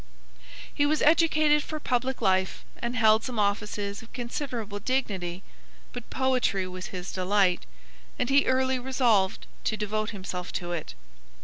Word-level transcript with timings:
He 0.73 0.87
was 0.87 1.03
educated 1.03 1.61
for 1.61 1.79
public 1.79 2.23
life 2.23 2.65
and 2.81 2.95
held 2.95 3.23
some 3.23 3.37
offices 3.37 4.01
of 4.01 4.11
considerable 4.13 4.79
dignity, 4.79 5.43
but 5.93 6.09
poetry 6.09 6.67
was 6.67 6.87
his 6.87 7.11
delight, 7.11 7.67
and 8.17 8.27
he 8.27 8.47
early 8.47 8.79
resolved 8.79 9.45
to 9.65 9.77
devote 9.77 10.09
himself 10.09 10.51
to 10.53 10.71
it. 10.71 10.95